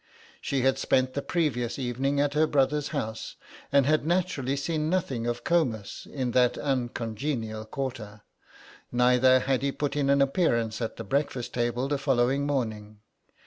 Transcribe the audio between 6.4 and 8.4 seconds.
uncongenial quarter;